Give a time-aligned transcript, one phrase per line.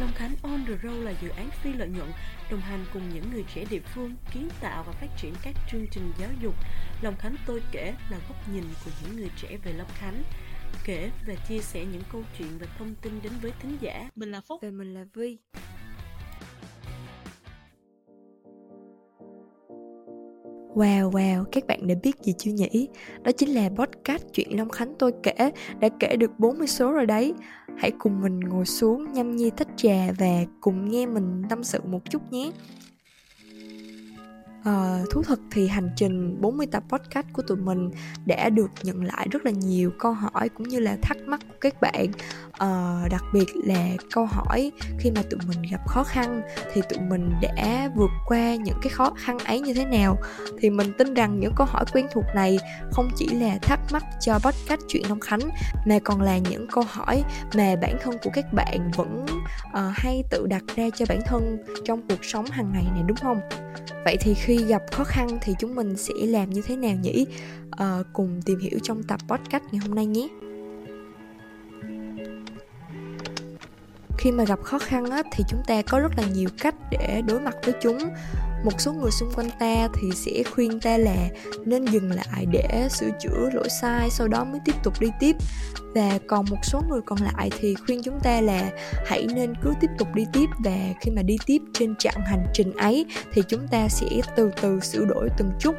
[0.00, 2.08] Long Khánh On The Road là dự án phi lợi nhuận
[2.50, 5.86] đồng hành cùng những người trẻ địa phương kiến tạo và phát triển các chương
[5.90, 6.54] trình giáo dục.
[7.02, 10.22] Long Khánh tôi kể là góc nhìn của những người trẻ về Long Khánh
[10.84, 14.10] kể và chia sẻ những câu chuyện và thông tin đến với thính giả.
[14.16, 15.38] Mình là Phúc Và mình là Vi
[20.80, 22.88] Wow wow, các bạn đã biết gì chưa nhỉ?
[23.22, 27.06] Đó chính là podcast Chuyện Long Khánh tôi kể Đã kể được 40 số rồi
[27.06, 27.34] đấy.
[27.78, 31.80] Hãy cùng mình ngồi xuống nhâm nhi tách trà Và cùng nghe mình tâm sự
[31.84, 32.50] một chút nhé.
[34.64, 37.90] À, thú thật thì hành trình 40 tập podcast của tụi mình
[38.26, 41.56] đã được nhận lại rất là nhiều câu hỏi cũng như là thắc mắc của
[41.60, 42.06] các bạn
[42.60, 46.42] à, đặc biệt là câu hỏi khi mà tụi mình gặp khó khăn
[46.72, 50.16] thì tụi mình đã vượt qua những cái khó khăn ấy như thế nào?
[50.58, 52.58] Thì mình tin rằng những câu hỏi quen thuộc này
[52.92, 55.40] không chỉ là thắc mắc cho podcast chuyện Long Khánh
[55.86, 57.24] mà còn là những câu hỏi
[57.54, 59.26] mà bản thân của các bạn vẫn
[59.68, 63.16] uh, hay tự đặt ra cho bản thân trong cuộc sống hàng ngày này đúng
[63.16, 63.40] không?
[64.04, 67.26] vậy thì khi gặp khó khăn thì chúng mình sẽ làm như thế nào nhỉ?
[67.70, 70.28] Uh, cùng tìm hiểu trong tập podcast ngày hôm nay nhé.
[74.20, 77.22] Khi mà gặp khó khăn á, thì chúng ta có rất là nhiều cách để
[77.26, 77.98] đối mặt với chúng.
[78.64, 81.28] Một số người xung quanh ta thì sẽ khuyên ta là
[81.64, 85.36] nên dừng lại để sửa chữa lỗi sai sau đó mới tiếp tục đi tiếp.
[85.94, 88.70] Và còn một số người còn lại thì khuyên chúng ta là
[89.06, 92.46] hãy nên cứ tiếp tục đi tiếp và khi mà đi tiếp trên chặng hành
[92.54, 95.74] trình ấy thì chúng ta sẽ từ từ sửa đổi từng chút.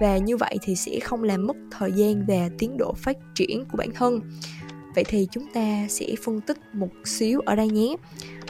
[0.00, 3.64] Và như vậy thì sẽ không làm mất thời gian và tiến độ phát triển
[3.70, 4.20] của bản thân
[4.94, 7.96] vậy thì chúng ta sẽ phân tích một xíu ở đây nhé.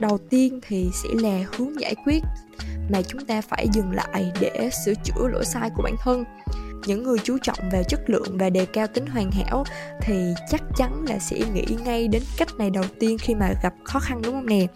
[0.00, 2.22] Đầu tiên thì sẽ là hướng giải quyết
[2.90, 6.24] mà chúng ta phải dừng lại để sửa chữa lỗi sai của bản thân.
[6.86, 9.64] Những người chú trọng về chất lượng và đề cao tính hoàn hảo
[10.00, 10.14] thì
[10.50, 13.98] chắc chắn là sẽ nghĩ ngay đến cách này đầu tiên khi mà gặp khó
[13.98, 14.66] khăn, đúng không nè?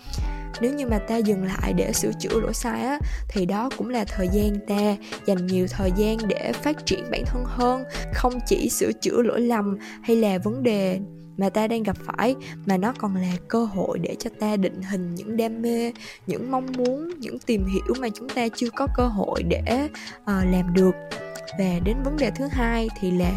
[0.61, 2.99] Nếu như mà ta dừng lại để sửa chữa lỗi sai á,
[3.29, 7.25] thì đó cũng là thời gian ta dành nhiều thời gian để phát triển bản
[7.27, 11.01] thân hơn, không chỉ sửa chữa lỗi lầm hay là vấn đề
[11.37, 12.35] mà ta đang gặp phải
[12.67, 15.93] mà nó còn là cơ hội để cho ta định hình những đam mê
[16.27, 19.89] những mong muốn những tìm hiểu mà chúng ta chưa có cơ hội để
[20.23, 20.95] uh, làm được.
[21.59, 23.33] Và đến vấn đề thứ hai thì là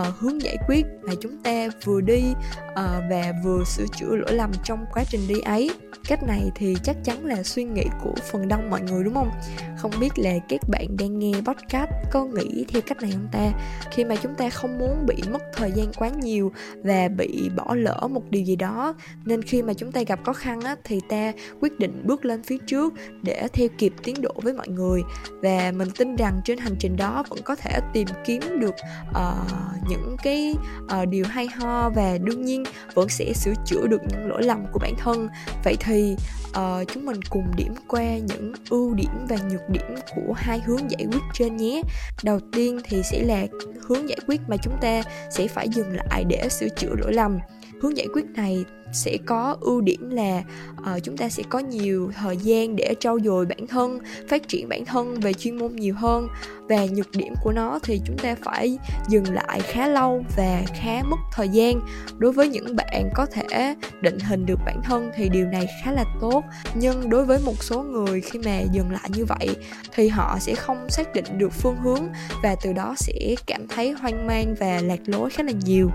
[0.00, 2.24] uh, hướng giải quyết mà chúng ta vừa đi
[2.70, 2.76] uh,
[3.10, 5.70] và vừa sửa chữa lỗi lầm trong quá trình đi ấy.
[6.08, 9.30] Cách này thì chắc chắn là suy nghĩ của phần đông mọi người đúng không?
[9.78, 13.52] Không biết là các bạn đang nghe podcast có nghĩ theo cách này không ta?
[13.90, 16.52] Khi mà chúng ta không muốn bị mất thời gian quá nhiều
[16.84, 18.94] và bị bỏ lỡ một điều gì đó
[19.24, 22.42] nên khi mà chúng ta gặp khó khăn á, thì ta quyết định bước lên
[22.42, 25.02] phía trước để theo kịp tiến độ với mọi người.
[25.42, 28.74] Và mình tin rằng trên hành trình đó vẫn có thể tìm kiếm được
[29.10, 32.64] uh, những cái uh, điều hay ho và đương nhiên
[32.94, 35.28] vẫn sẽ sửa chữa được những lỗi lầm của bản thân.
[35.64, 36.16] Vậy thì
[36.48, 40.90] uh, chúng mình cùng điểm qua những ưu điểm và nhược điểm của hai hướng
[40.90, 41.82] giải quyết trên nhé.
[42.22, 43.46] Đầu tiên thì sẽ là
[43.88, 47.38] hướng giải quyết mà chúng ta sẽ phải dừng lại để sửa chữa lỗi lầm.
[47.82, 50.42] Hướng giải quyết này sẽ có ưu điểm là
[50.80, 54.68] uh, chúng ta sẽ có nhiều thời gian để trau dồi bản thân phát triển
[54.68, 56.28] bản thân về chuyên môn nhiều hơn
[56.68, 61.02] và nhược điểm của nó thì chúng ta phải dừng lại khá lâu và khá
[61.02, 61.80] mất thời gian.
[62.18, 65.92] Đối với những bạn có thể định hình được bản thân thì điều này khá
[65.92, 66.44] là tốt.
[66.74, 69.56] Nhưng đối với một số người khi mà dừng lại như vậy
[69.94, 72.08] thì họ sẽ không xác định được phương hướng
[72.42, 75.90] và từ đó sẽ cảm thấy hoang mang và lạc lối khá là nhiều.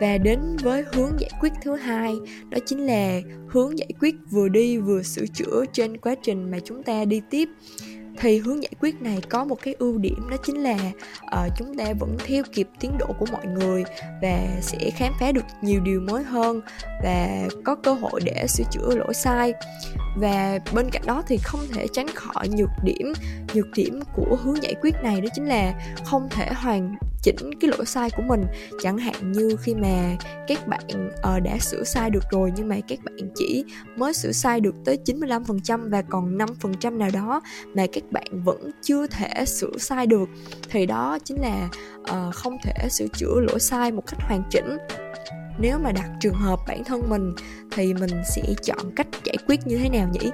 [0.00, 2.14] Và đến với hướng giải quyết thứ hai,
[2.48, 6.58] đó chính là hướng giải quyết vừa đi vừa sửa chữa trên quá trình mà
[6.64, 7.48] chúng ta đi tiếp
[8.22, 10.76] thì hướng giải quyết này có một cái ưu điểm đó chính là
[11.24, 13.84] uh, chúng ta vẫn theo kịp tiến độ của mọi người
[14.22, 16.60] và sẽ khám phá được nhiều điều mới hơn
[17.04, 19.52] và có cơ hội để sửa chữa lỗi sai.
[20.16, 23.12] Và bên cạnh đó thì không thể tránh khỏi nhược điểm
[23.54, 25.74] nhược điểm của hướng giải quyết này đó chính là
[26.04, 28.44] không thể hoàn chỉnh cái lỗi sai của mình.
[28.82, 30.16] Chẳng hạn như khi mà
[30.48, 33.64] các bạn uh, đã sửa sai được rồi nhưng mà các bạn chỉ
[33.96, 37.40] mới sửa sai được tới 95% và còn 5% nào đó
[37.74, 40.28] mà các bạn vẫn chưa thể sửa sai được
[40.70, 41.68] thì đó chính là
[42.00, 44.76] uh, không thể sửa chữa lỗi sai một cách hoàn chỉnh.
[45.58, 47.32] Nếu mà đặt trường hợp bản thân mình
[47.70, 50.30] thì mình sẽ chọn cách giải quyết như thế nào nhỉ?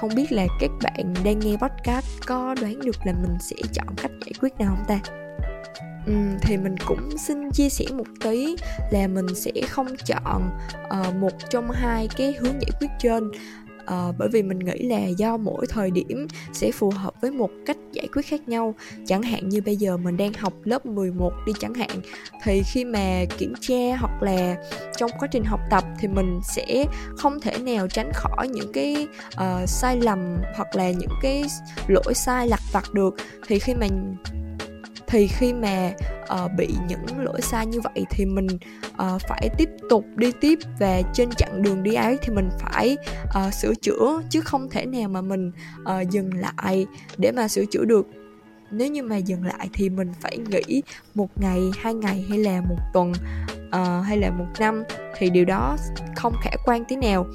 [0.00, 3.86] Không biết là các bạn đang nghe podcast có đoán được là mình sẽ chọn
[3.96, 5.00] cách giải quyết nào không ta?
[6.06, 8.56] Ừ, thì mình cũng xin chia sẻ một tí
[8.90, 10.50] là mình sẽ không chọn
[11.00, 13.30] uh, một trong hai cái hướng giải quyết trên
[13.86, 17.50] à, bởi vì mình nghĩ là do mỗi thời điểm sẽ phù hợp với một
[17.66, 18.74] cách giải quyết khác nhau.
[19.06, 22.00] Chẳng hạn như bây giờ mình đang học lớp 11 đi chẳng hạn
[22.42, 24.56] thì khi mà kiểm tra hoặc là
[24.96, 26.84] trong quá trình học tập thì mình sẽ
[27.16, 30.18] không thể nào tránh khỏi những cái uh, sai lầm
[30.56, 31.44] hoặc là những cái
[31.86, 33.14] lỗi sai lặt vặt được.
[33.46, 33.86] Thì khi mà
[35.12, 35.92] thì khi mà
[36.44, 38.46] uh, bị những lỗi sai như vậy thì mình
[38.90, 42.96] uh, phải tiếp tục đi tiếp và trên chặng đường đi ấy thì mình phải
[43.24, 46.86] uh, sửa chữa chứ không thể nào mà mình uh, dừng lại
[47.16, 48.06] để mà sửa chữa được.
[48.70, 50.82] Nếu như mà dừng lại thì mình phải nghỉ
[51.14, 53.12] một ngày hai ngày hay là một tuần
[53.66, 54.82] uh, hay là một năm
[55.16, 55.76] thì điều đó
[56.16, 57.26] không khả quan tí nào.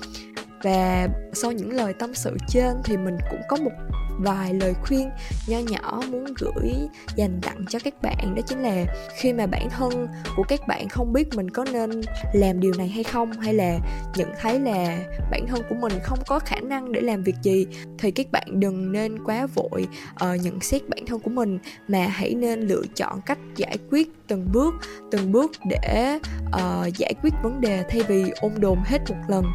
[0.64, 3.72] Và sau những lời tâm sự trên thì mình cũng có một
[4.18, 5.10] vài lời khuyên
[5.48, 6.74] nho nhỏ muốn gửi
[7.16, 8.86] dành tặng cho các bạn đó chính là
[9.18, 12.02] khi mà bản thân của các bạn không biết mình có nên
[12.34, 13.80] làm điều này hay không hay là
[14.16, 14.98] nhận thấy là
[15.32, 17.66] bản thân của mình không có khả năng để làm việc gì
[17.98, 19.88] thì các bạn đừng nên quá vội
[20.24, 24.10] uh, nhận xét bản thân của mình mà hãy nên lựa chọn cách giải quyết
[24.28, 24.74] từng bước
[25.12, 29.46] từng bước để uh, giải quyết vấn đề thay vì ôm đồn hết một lần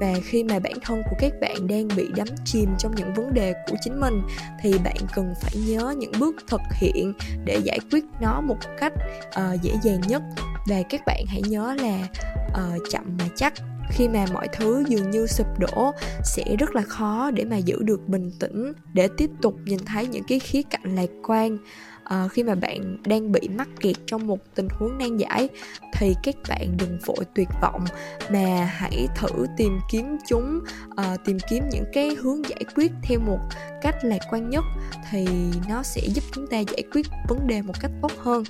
[0.00, 3.34] và khi mà bản thân của các bạn đang bị đắm chìm trong những vấn
[3.34, 4.22] đề của chính mình
[4.62, 7.12] thì bạn cần phải nhớ những bước thực hiện
[7.44, 8.92] để giải quyết nó một cách
[9.26, 10.22] uh, dễ dàng nhất.
[10.68, 12.08] Và các bạn hãy nhớ là
[12.48, 13.52] uh, chậm mà chắc.
[13.90, 15.92] Khi mà mọi thứ dường như sụp đổ
[16.24, 20.06] sẽ rất là khó để mà giữ được bình tĩnh để tiếp tục nhìn thấy
[20.06, 21.58] những cái khía cạnh lạc quan.
[22.04, 25.48] Ờ, khi mà bạn đang bị mắc kẹt trong một tình huống nan giải
[25.92, 27.84] thì các bạn đừng vội tuyệt vọng
[28.30, 33.20] mà hãy thử tìm kiếm chúng uh, tìm kiếm những cái hướng giải quyết theo
[33.20, 33.38] một
[33.82, 34.64] cách lạc quan nhất
[35.10, 35.26] thì
[35.68, 38.44] nó sẽ giúp chúng ta giải quyết vấn đề một cách tốt hơn.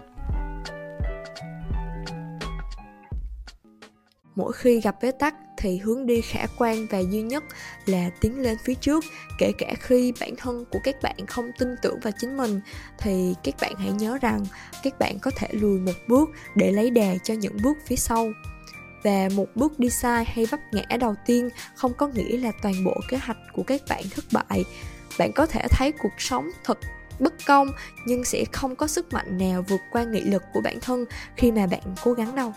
[4.34, 5.34] Mỗi khi gặp bế tắc
[5.64, 7.44] thì hướng đi khả quan và duy nhất
[7.86, 9.04] là tiến lên phía trước.
[9.38, 12.60] Kể cả khi bản thân của các bạn không tin tưởng vào chính mình,
[12.98, 14.44] thì các bạn hãy nhớ rằng
[14.82, 18.32] các bạn có thể lùi một bước để lấy đà cho những bước phía sau.
[19.02, 22.84] Và một bước đi sai hay vấp ngã đầu tiên không có nghĩa là toàn
[22.84, 24.64] bộ kế hoạch của các bạn thất bại.
[25.18, 26.78] Bạn có thể thấy cuộc sống thật
[27.20, 27.68] bất công,
[28.06, 31.04] nhưng sẽ không có sức mạnh nào vượt qua nghị lực của bản thân
[31.36, 32.52] khi mà bạn cố gắng đâu.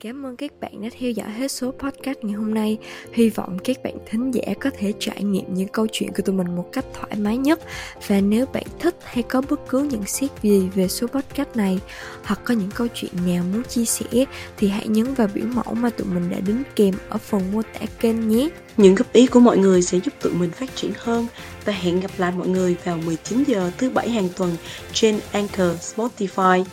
[0.00, 2.78] Cảm ơn các bạn đã theo dõi hết số podcast ngày hôm nay.
[3.12, 6.36] Hy vọng các bạn thính giả có thể trải nghiệm những câu chuyện của tụi
[6.36, 7.60] mình một cách thoải mái nhất.
[8.06, 11.78] Và nếu bạn thích hay có bất cứ nhận xét gì về số podcast này
[12.24, 14.24] hoặc có những câu chuyện nào muốn chia sẻ
[14.56, 17.62] thì hãy nhấn vào biểu mẫu mà tụi mình đã đính kèm ở phần mô
[17.62, 18.48] tả kênh nhé.
[18.76, 21.26] Những góp ý của mọi người sẽ giúp tụi mình phát triển hơn
[21.64, 24.56] và hẹn gặp lại mọi người vào 19 giờ thứ bảy hàng tuần
[24.92, 26.64] trên Anchor, Spotify.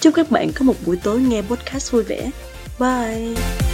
[0.00, 2.30] Chúc các bạn có một buổi tối nghe podcast vui vẻ.
[2.78, 3.65] Bye.